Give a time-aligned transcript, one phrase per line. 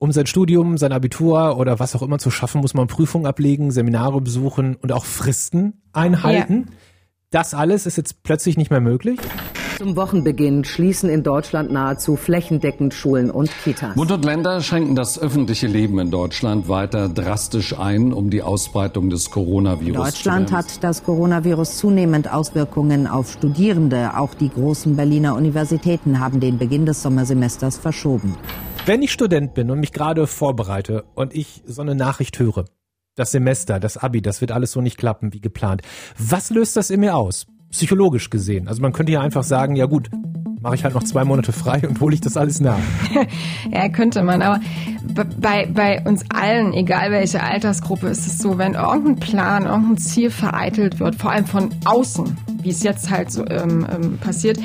[0.00, 3.72] Um sein Studium, sein Abitur oder was auch immer zu schaffen, muss man Prüfungen ablegen,
[3.72, 6.66] Seminare besuchen und auch Fristen einhalten.
[6.68, 6.74] Ja.
[7.30, 9.18] Das alles ist jetzt plötzlich nicht mehr möglich.
[9.76, 13.96] Zum Wochenbeginn schließen in Deutschland nahezu flächendeckend Schulen und Kitas.
[13.96, 19.10] Bund und Länder schränken das öffentliche Leben in Deutschland weiter drastisch ein, um die Ausbreitung
[19.10, 24.16] des Coronavirus in Deutschland hat das Coronavirus zunehmend Auswirkungen auf Studierende.
[24.16, 28.36] Auch die großen Berliner Universitäten haben den Beginn des Sommersemesters verschoben.
[28.88, 32.64] Wenn ich Student bin und mich gerade vorbereite und ich so eine Nachricht höre,
[33.16, 35.82] das Semester, das Abi, das wird alles so nicht klappen wie geplant.
[36.16, 37.46] Was löst das in mir aus?
[37.70, 38.66] psychologisch gesehen.
[38.66, 40.08] Also man könnte ja einfach sagen, ja gut,
[40.60, 42.78] mache ich halt noch zwei Monate frei und hole ich das alles nach.
[43.70, 44.60] ja, könnte man, aber
[45.38, 50.30] bei, bei uns allen, egal welche Altersgruppe, ist es so, wenn irgendein Plan, irgendein Ziel
[50.30, 54.58] vereitelt wird, vor allem von außen, wie es jetzt halt so ähm, ähm, passiert,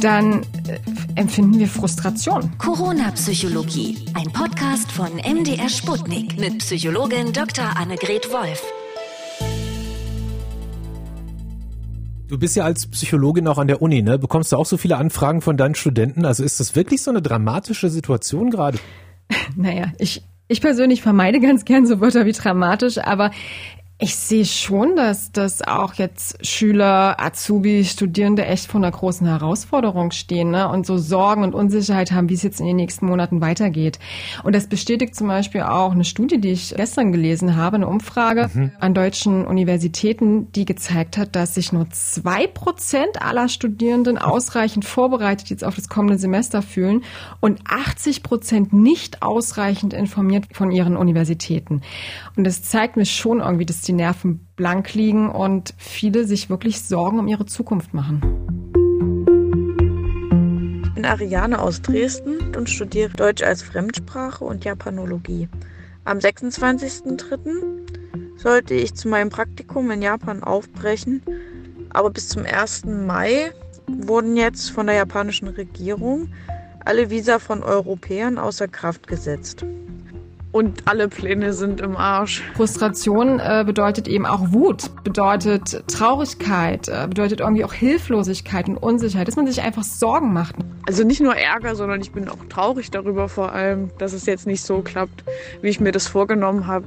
[0.00, 0.78] dann äh,
[1.14, 2.52] empfinden wir Frustration.
[2.58, 7.76] Corona-Psychologie, ein Podcast von MDR Sputnik mit Psychologin Dr.
[7.76, 8.62] Annegret Wolf.
[12.26, 14.18] Du bist ja als Psychologin auch an der Uni, ne?
[14.18, 16.24] Bekommst du auch so viele Anfragen von deinen Studenten?
[16.24, 18.78] Also ist das wirklich so eine dramatische Situation gerade?
[19.56, 23.30] Naja, ich, ich persönlich vermeide ganz gern so Wörter wie dramatisch, aber
[23.96, 30.10] ich sehe schon, dass, dass auch jetzt Schüler, Azubi, Studierende echt vor einer großen Herausforderung
[30.10, 30.68] stehen ne?
[30.68, 34.00] und so Sorgen und Unsicherheit haben, wie es jetzt in den nächsten Monaten weitergeht.
[34.42, 38.50] Und das bestätigt zum Beispiel auch eine Studie, die ich gestern gelesen habe, eine Umfrage
[38.52, 38.72] mhm.
[38.80, 45.50] an deutschen Universitäten, die gezeigt hat, dass sich nur zwei Prozent aller Studierenden ausreichend vorbereitet
[45.50, 47.04] jetzt auf das kommende Semester fühlen
[47.38, 51.82] und 80 Prozent nicht ausreichend informiert von ihren Universitäten.
[52.36, 56.82] Und das zeigt mir schon irgendwie, dass die Nerven blank liegen und viele sich wirklich
[56.82, 58.22] Sorgen um ihre Zukunft machen.
[60.84, 65.48] Ich bin Ariane aus Dresden und studiere Deutsch als Fremdsprache und Japanologie.
[66.04, 68.36] Am 26.03.
[68.36, 71.22] sollte ich zu meinem Praktikum in Japan aufbrechen,
[71.90, 72.84] aber bis zum 1.
[72.84, 73.52] Mai
[73.86, 76.28] wurden jetzt von der japanischen Regierung
[76.84, 79.64] alle Visa von Europäern außer Kraft gesetzt
[80.54, 82.40] und alle Pläne sind im Arsch.
[82.54, 89.26] Frustration äh, bedeutet eben auch Wut, bedeutet Traurigkeit, äh, bedeutet irgendwie auch Hilflosigkeit und Unsicherheit,
[89.26, 90.54] dass man sich einfach Sorgen macht.
[90.86, 94.46] Also nicht nur Ärger, sondern ich bin auch traurig darüber vor allem, dass es jetzt
[94.46, 95.24] nicht so klappt,
[95.60, 96.86] wie ich mir das vorgenommen habe.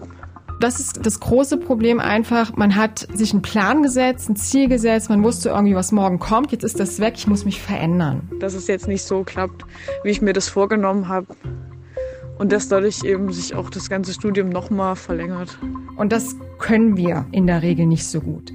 [0.61, 2.55] Das ist das große Problem einfach.
[2.55, 6.53] Man hat sich einen Plan gesetzt, ein Ziel gesetzt, man wusste irgendwie, was morgen kommt.
[6.53, 8.29] Jetzt ist das weg, ich muss mich verändern.
[8.39, 9.65] Dass es jetzt nicht so klappt,
[10.03, 11.27] wie ich mir das vorgenommen habe
[12.37, 15.57] und dass dadurch eben sich auch das ganze Studium nochmal verlängert.
[15.95, 18.51] Und das können wir in der Regel nicht so gut.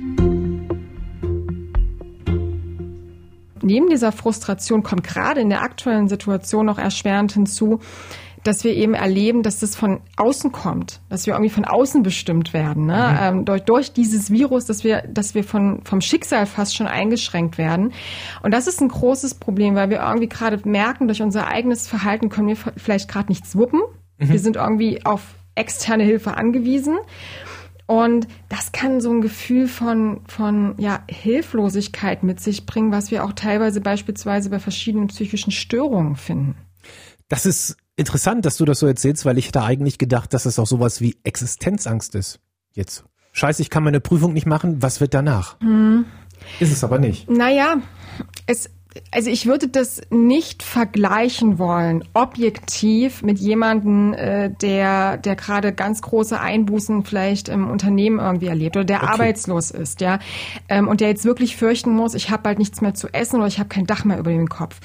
[3.65, 7.79] Neben dieser Frustration kommt gerade in der aktuellen Situation noch erschwerend hinzu,
[8.45, 12.53] dass wir eben erleben, dass das von außen kommt, dass wir irgendwie von außen bestimmt
[12.53, 12.95] werden, ne?
[13.13, 13.39] Mhm.
[13.39, 17.59] Ähm, durch, durch dieses Virus, dass wir, dass wir von, vom Schicksal fast schon eingeschränkt
[17.59, 17.93] werden.
[18.43, 22.29] Und das ist ein großes Problem, weil wir irgendwie gerade merken, durch unser eigenes Verhalten
[22.29, 23.81] können wir vielleicht gerade nichts wuppen.
[24.19, 24.29] Mhm.
[24.29, 25.23] Wir sind irgendwie auf
[25.55, 26.99] externe Hilfe angewiesen.
[27.87, 33.25] Und das kann so ein Gefühl von, von ja, Hilflosigkeit mit sich bringen, was wir
[33.25, 36.55] auch teilweise beispielsweise bei verschiedenen psychischen Störungen finden.
[37.29, 40.59] Das ist interessant, dass du das so erzählst, weil ich hätte eigentlich gedacht, dass es
[40.59, 42.41] auch sowas wie Existenzangst ist.
[42.73, 43.05] Jetzt.
[43.33, 45.59] Scheiße, ich kann meine Prüfung nicht machen, was wird danach?
[45.61, 46.05] Hm.
[46.61, 47.31] Ist es aber nicht.
[47.31, 47.77] Naja,
[48.47, 48.69] es,
[49.11, 56.03] also ich würde das nicht vergleichen wollen, objektiv mit jemandem, äh, der, der gerade ganz
[56.03, 59.13] große Einbußen vielleicht im Unternehmen irgendwie erlebt oder der okay.
[59.13, 60.19] arbeitslos ist, ja,
[60.69, 63.47] ähm, und der jetzt wirklich fürchten muss, ich habe bald nichts mehr zu essen oder
[63.47, 64.81] ich habe kein Dach mehr über dem Kopf.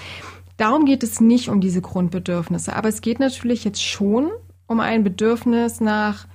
[0.58, 4.32] Darum geht es nicht um diese Grundbedürfnisse, aber es geht natürlich jetzt schon
[4.66, 6.28] um ein Bedürfnis nach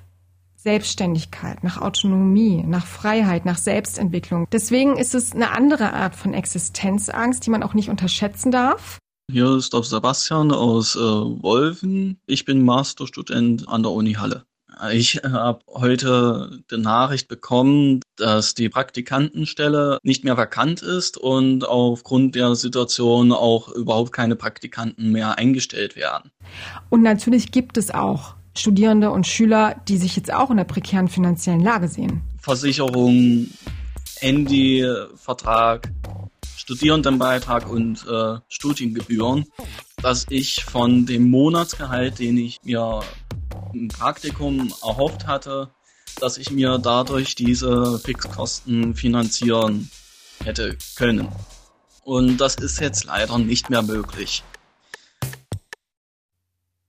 [0.54, 4.46] Selbstständigkeit, nach Autonomie, nach Freiheit, nach Selbstentwicklung.
[4.52, 8.98] Deswegen ist es eine andere Art von Existenzangst, die man auch nicht unterschätzen darf.
[9.28, 12.20] Hier ist auch Sebastian aus äh, Wolfen.
[12.26, 14.44] Ich bin Masterstudent an der Uni Halle.
[14.92, 22.34] Ich habe heute die Nachricht bekommen, dass die Praktikantenstelle nicht mehr vakant ist und aufgrund
[22.34, 26.30] der Situation auch überhaupt keine Praktikanten mehr eingestellt werden.
[26.90, 31.08] Und natürlich gibt es auch Studierende und Schüler, die sich jetzt auch in der prekären
[31.08, 32.22] finanziellen Lage sehen.
[32.38, 33.48] Versicherung,
[34.18, 35.90] Handyvertrag,
[36.56, 39.46] Studierendenbeitrag und äh, Studiengebühren,
[40.02, 43.00] dass ich von dem Monatsgehalt, den ich mir
[43.72, 45.70] im Praktikum erhofft hatte,
[46.20, 49.90] dass ich mir dadurch diese Fixkosten finanzieren
[50.44, 51.28] hätte können.
[52.04, 54.42] Und das ist jetzt leider nicht mehr möglich.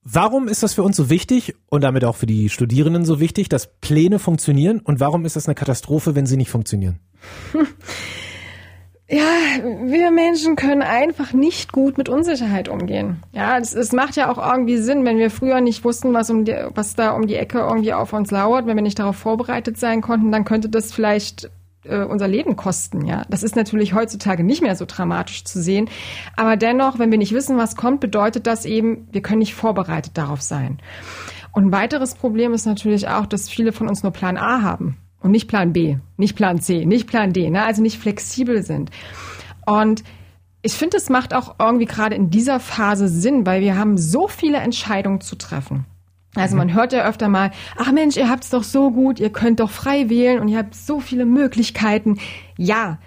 [0.02, 3.48] Warum ist das für uns so wichtig und damit auch für die Studierenden so wichtig,
[3.48, 4.80] dass Pläne funktionieren?
[4.80, 7.00] Und warum ist das eine Katastrophe, wenn sie nicht funktionieren?
[9.06, 9.20] Ja,
[9.82, 13.22] wir Menschen können einfach nicht gut mit Unsicherheit umgehen.
[13.32, 16.56] Ja, es, macht ja auch irgendwie Sinn, wenn wir früher nicht wussten, was um die,
[16.74, 20.00] was da um die Ecke irgendwie auf uns lauert, wenn wir nicht darauf vorbereitet sein
[20.00, 21.50] konnten, dann könnte das vielleicht
[21.84, 23.04] äh, unser Leben kosten.
[23.04, 25.90] Ja, das ist natürlich heutzutage nicht mehr so dramatisch zu sehen,
[26.34, 30.16] aber dennoch, wenn wir nicht wissen, was kommt, bedeutet das eben, wir können nicht vorbereitet
[30.16, 30.78] darauf sein.
[31.52, 34.96] Und ein weiteres Problem ist natürlich auch, dass viele von uns nur Plan A haben
[35.24, 37.64] und nicht Plan B, nicht Plan C, nicht Plan D, ne?
[37.64, 38.90] also nicht flexibel sind.
[39.64, 40.04] Und
[40.60, 44.28] ich finde, es macht auch irgendwie gerade in dieser Phase Sinn, weil wir haben so
[44.28, 45.86] viele Entscheidungen zu treffen.
[46.34, 49.60] Also man hört ja öfter mal, ach Mensch, ihr habt's doch so gut, ihr könnt
[49.60, 52.18] doch frei wählen und ihr habt so viele Möglichkeiten.
[52.58, 52.98] Ja,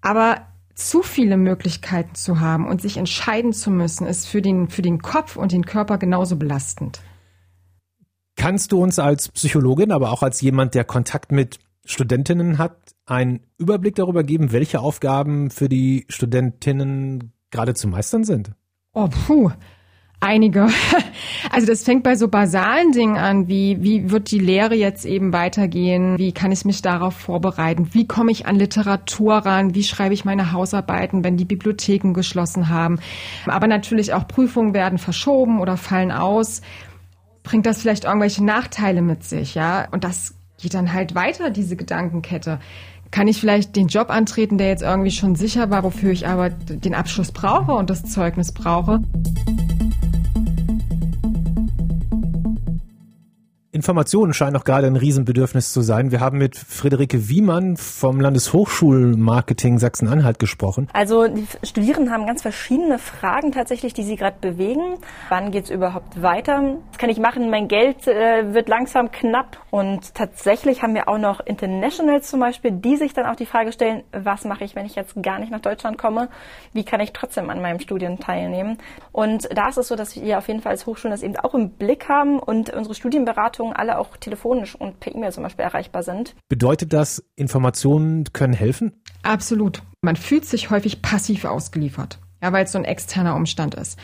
[0.00, 4.82] aber zu viele Möglichkeiten zu haben und sich entscheiden zu müssen, ist für den, für
[4.82, 7.00] den Kopf und den Körper genauso belastend.
[8.36, 13.40] Kannst du uns als Psychologin, aber auch als jemand, der Kontakt mit Studentinnen hat, einen
[13.58, 18.52] Überblick darüber geben, welche Aufgaben für die Studentinnen gerade zu meistern sind?
[18.92, 19.50] Oh, puh.
[20.20, 20.68] Einige.
[21.52, 25.32] Also das fängt bei so basalen Dingen an, wie wie wird die Lehre jetzt eben
[25.32, 26.18] weitergehen?
[26.18, 27.88] Wie kann ich mich darauf vorbereiten?
[27.92, 29.74] Wie komme ich an Literatur ran?
[29.74, 32.98] Wie schreibe ich meine Hausarbeiten, wenn die Bibliotheken geschlossen haben?
[33.46, 36.60] Aber natürlich auch Prüfungen werden verschoben oder fallen aus.
[37.42, 39.88] Bringt das vielleicht irgendwelche Nachteile mit sich, ja?
[39.90, 42.58] Und das geht dann halt weiter, diese Gedankenkette.
[43.10, 46.50] Kann ich vielleicht den Job antreten, der jetzt irgendwie schon sicher war, wofür ich aber
[46.50, 49.00] den Abschluss brauche und das Zeugnis brauche?
[53.86, 56.10] Informationen scheinen auch gerade ein Riesenbedürfnis zu sein.
[56.10, 60.88] Wir haben mit Friederike Wiemann vom Landeshochschulmarketing Sachsen-Anhalt gesprochen.
[60.92, 64.96] Also die Studierenden haben ganz verschiedene Fragen tatsächlich, die sie gerade bewegen.
[65.28, 66.78] Wann geht es überhaupt weiter?
[66.88, 67.48] Was kann ich machen?
[67.48, 69.58] Mein Geld äh, wird langsam knapp.
[69.70, 73.70] Und tatsächlich haben wir auch noch Internationals zum Beispiel, die sich dann auch die Frage
[73.70, 76.28] stellen, was mache ich, wenn ich jetzt gar nicht nach Deutschland komme?
[76.72, 78.78] Wie kann ich trotzdem an meinem Studium teilnehmen?
[79.12, 81.54] Und da ist es so, dass wir auf jeden Fall als Hochschulen das eben auch
[81.54, 86.02] im Blick haben und unsere Studienberatung alle auch telefonisch und per E-Mail zum Beispiel erreichbar
[86.02, 86.34] sind.
[86.48, 89.02] Bedeutet das, Informationen können helfen?
[89.22, 89.82] Absolut.
[90.00, 92.18] Man fühlt sich häufig passiv ausgeliefert.
[92.42, 93.98] Ja, weil es so ein externer Umstand ist.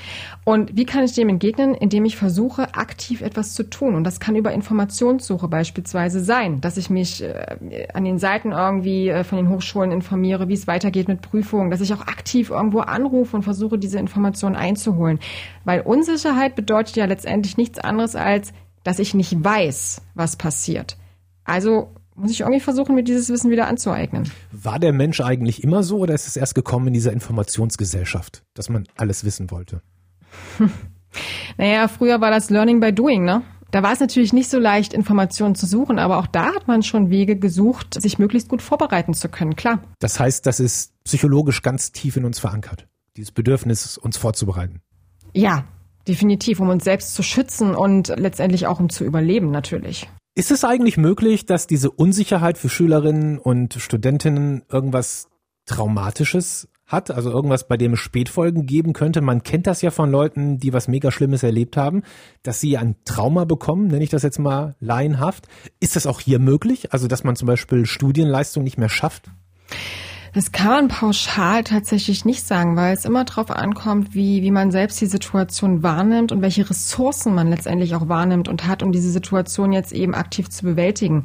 [0.45, 1.75] Und wie kann ich dem entgegnen?
[1.75, 3.95] Indem ich versuche, aktiv etwas zu tun.
[3.95, 9.11] Und das kann über Informationssuche beispielsweise sein, dass ich mich äh, an den Seiten irgendwie
[9.11, 12.81] äh, von den Hochschulen informiere, wie es weitergeht mit Prüfungen, dass ich auch aktiv irgendwo
[12.81, 15.21] anrufe und versuche, diese Informationen einzuholen.
[15.65, 18.55] Weil Unsicherheit bedeutet ja letztendlich nichts anderes als,
[18.85, 20.97] dass ich nicht weiß, was passiert.
[21.45, 24.31] Also muss ich irgendwie versuchen, mir dieses Wissen wieder anzueignen.
[24.53, 28.69] War der Mensch eigentlich immer so oder ist es erst gekommen in dieser Informationsgesellschaft, dass
[28.69, 29.83] man alles wissen wollte?
[31.57, 33.43] naja, früher war das Learning by Doing, ne?
[33.71, 36.83] Da war es natürlich nicht so leicht, Informationen zu suchen, aber auch da hat man
[36.83, 39.83] schon Wege gesucht, sich möglichst gut vorbereiten zu können, klar.
[39.99, 42.87] Das heißt, das ist psychologisch ganz tief in uns verankert,
[43.17, 44.83] dieses Bedürfnis, uns vorzubereiten.
[45.33, 45.65] Ja,
[46.09, 50.09] Definitiv, um uns selbst zu schützen und letztendlich auch um zu überleben natürlich.
[50.35, 55.29] Ist es eigentlich möglich, dass diese Unsicherheit für Schülerinnen und Studentinnen irgendwas
[55.67, 59.21] Traumatisches hat, also irgendwas, bei dem es Spätfolgen geben könnte.
[59.21, 62.03] Man kennt das ja von Leuten, die was mega Schlimmes erlebt haben,
[62.43, 65.49] dass sie ein Trauma bekommen, nenne ich das jetzt mal laienhaft.
[65.81, 66.93] Ist das auch hier möglich?
[66.93, 69.31] Also, dass man zum Beispiel Studienleistung nicht mehr schafft?
[70.35, 74.71] Das kann man pauschal tatsächlich nicht sagen, weil es immer darauf ankommt, wie, wie man
[74.71, 79.11] selbst die Situation wahrnimmt und welche Ressourcen man letztendlich auch wahrnimmt und hat, um diese
[79.11, 81.25] Situation jetzt eben aktiv zu bewältigen.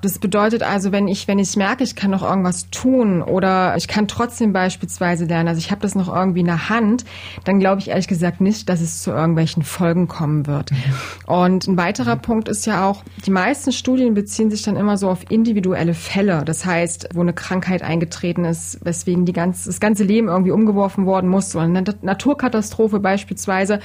[0.00, 3.88] Das bedeutet also, wenn ich, wenn ich merke, ich kann noch irgendwas tun oder ich
[3.88, 7.04] kann trotzdem beispielsweise lernen, also ich habe das noch irgendwie in der Hand,
[7.44, 10.70] dann glaube ich ehrlich gesagt nicht, dass es zu irgendwelchen Folgen kommen wird.
[11.26, 15.08] Und ein weiterer Punkt ist ja auch, die meisten Studien beziehen sich dann immer so
[15.10, 16.44] auf individuelle Fälle.
[16.44, 21.06] Das heißt, wo eine Krankheit eingetreten ist, weswegen die ganze, das ganze Leben irgendwie umgeworfen
[21.06, 23.80] worden muss, so eine Naturkatastrophe beispielsweise.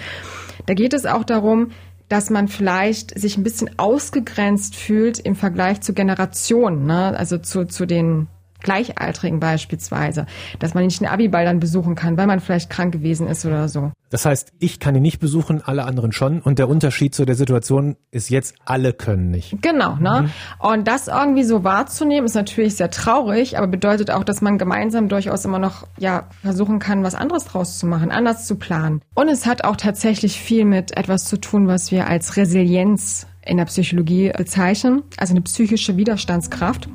[0.67, 1.71] Da geht es auch darum,
[2.09, 7.17] dass man vielleicht sich ein bisschen ausgegrenzt fühlt im Vergleich zu Generationen, ne?
[7.17, 8.27] also zu, zu den
[8.63, 10.25] Gleichaltrigen beispielsweise,
[10.59, 13.69] dass man nicht den Abiball dann besuchen kann, weil man vielleicht krank gewesen ist oder
[13.69, 13.91] so.
[14.09, 16.39] Das heißt, ich kann ihn nicht besuchen, alle anderen schon.
[16.39, 19.61] Und der Unterschied zu der Situation ist jetzt, alle können nicht.
[19.61, 20.23] Genau, ne?
[20.23, 20.69] Mhm.
[20.69, 25.09] Und das irgendwie so wahrzunehmen, ist natürlich sehr traurig, aber bedeutet auch, dass man gemeinsam
[25.09, 29.01] durchaus immer noch, ja, versuchen kann, was anderes draus zu machen, anders zu planen.
[29.15, 33.57] Und es hat auch tatsächlich viel mit etwas zu tun, was wir als Resilienz in
[33.57, 36.87] der Psychologie bezeichnen, also eine psychische Widerstandskraft.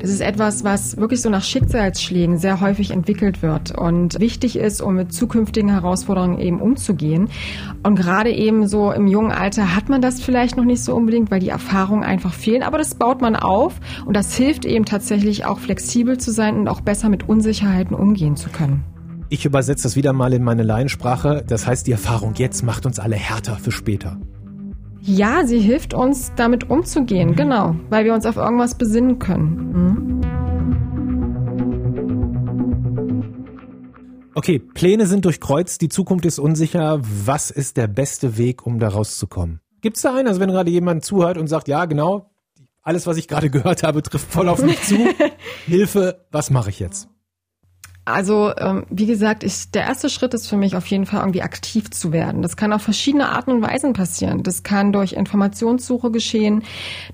[0.00, 4.82] Das ist etwas, was wirklich so nach Schicksalsschlägen sehr häufig entwickelt wird und wichtig ist,
[4.82, 7.28] um mit zukünftigen Herausforderungen eben umzugehen.
[7.82, 11.30] Und gerade eben so im jungen Alter hat man das vielleicht noch nicht so unbedingt,
[11.30, 12.62] weil die Erfahrungen einfach fehlen.
[12.62, 16.68] Aber das baut man auf und das hilft eben tatsächlich auch flexibel zu sein und
[16.68, 18.84] auch besser mit Unsicherheiten umgehen zu können.
[19.30, 21.44] Ich übersetze das wieder mal in meine Laiensprache.
[21.46, 24.18] Das heißt, die Erfahrung jetzt macht uns alle härter für später.
[25.06, 27.36] Ja, sie hilft uns, damit umzugehen, mhm.
[27.36, 29.72] genau, weil wir uns auf irgendwas besinnen können.
[29.72, 30.20] Mhm.
[34.34, 37.00] Okay, Pläne sind durchkreuzt, die Zukunft ist unsicher.
[37.02, 39.60] Was ist der beste Weg, um da rauszukommen?
[39.82, 40.26] Gibt es da einen?
[40.26, 42.30] Also wenn gerade jemand zuhört und sagt, ja, genau,
[42.80, 44.96] alles, was ich gerade gehört habe, trifft voll auf mich zu.
[45.66, 47.10] Hilfe, was mache ich jetzt?
[48.06, 51.40] Also ähm, wie gesagt, ich, der erste Schritt ist für mich auf jeden Fall irgendwie
[51.40, 52.42] aktiv zu werden.
[52.42, 54.42] Das kann auf verschiedene Arten und Weisen passieren.
[54.42, 56.64] Das kann durch Informationssuche geschehen.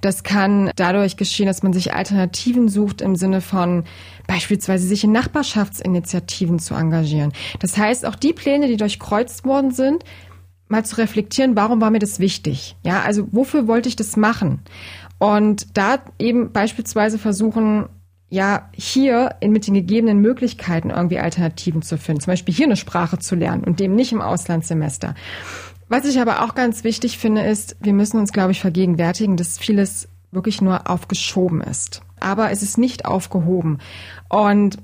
[0.01, 3.85] Das kann dadurch geschehen, dass man sich Alternativen sucht im Sinne von
[4.27, 7.33] beispielsweise sich in Nachbarschaftsinitiativen zu engagieren.
[7.61, 10.05] Das heißt, auch die Pläne, die durchkreuzt worden sind,
[10.67, 12.77] mal zu reflektieren, warum war mir das wichtig?
[12.85, 14.61] Ja, also wofür wollte ich das machen?
[15.19, 17.89] Und da eben beispielsweise versuchen,
[18.31, 22.23] ja hier in, mit den gegebenen Möglichkeiten irgendwie Alternativen zu finden.
[22.23, 25.15] Zum Beispiel hier eine Sprache zu lernen und dem nicht im Auslandssemester.
[25.89, 29.59] Was ich aber auch ganz wichtig finde, ist, wir müssen uns, glaube ich, vergegenwärtigen, dass
[29.59, 32.03] vieles wirklich nur aufgeschoben ist.
[32.21, 33.79] Aber es ist nicht aufgehoben.
[34.29, 34.79] Und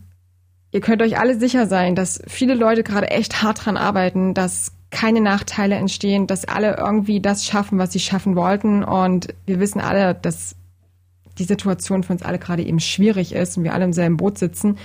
[0.73, 4.73] ihr könnt euch alle sicher sein, dass viele Leute gerade echt hart dran arbeiten, dass
[4.91, 8.83] keine Nachteile entstehen, dass alle irgendwie das schaffen, was sie schaffen wollten.
[8.83, 10.57] Und wir wissen alle, dass
[11.39, 14.39] die Situation für uns alle gerade eben schwierig ist und wir alle im selben Boot
[14.39, 14.77] sitzen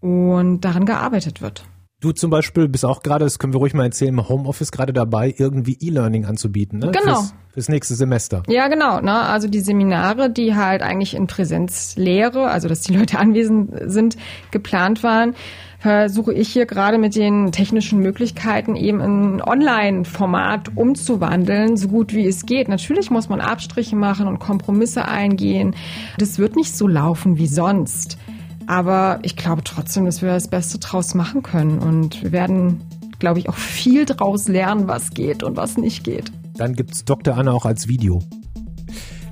[0.00, 1.64] und daran gearbeitet wird.
[2.00, 4.94] Du zum Beispiel bist auch gerade, das können wir ruhig mal erzählen, im Homeoffice gerade
[4.94, 6.92] dabei, irgendwie E-Learning anzubieten, ne?
[6.92, 7.16] Genau.
[7.16, 8.42] Fürs, fürs, nächste Semester.
[8.48, 9.02] Ja, genau.
[9.02, 9.12] Ne?
[9.12, 14.16] Also die Seminare, die halt eigentlich in Präsenzlehre, also dass die Leute anwesend sind,
[14.50, 15.34] geplant waren,
[15.80, 22.26] versuche ich hier gerade mit den technischen Möglichkeiten eben ein Online-Format umzuwandeln, so gut wie
[22.26, 22.68] es geht.
[22.68, 25.74] Natürlich muss man Abstriche machen und Kompromisse eingehen.
[26.18, 28.18] Das wird nicht so laufen wie sonst.
[28.66, 31.78] Aber ich glaube trotzdem, dass wir das Beste draus machen können.
[31.78, 32.82] Und wir werden,
[33.18, 36.30] glaube ich, auch viel draus lernen, was geht und was nicht geht.
[36.56, 37.38] Dann gibt es Dr.
[37.38, 38.22] Anna auch als Video.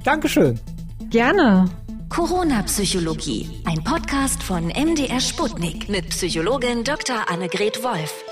[0.03, 0.59] Dankeschön.
[1.11, 1.67] Gerne.
[2.09, 7.31] Corona-Psychologie, ein Podcast von MDR Sputnik mit Psychologin Dr.
[7.31, 8.25] Annegret Wolf.